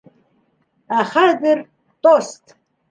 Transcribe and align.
Ә 1.01 1.03
хәҙер 1.11 1.65
тост! 2.09 2.61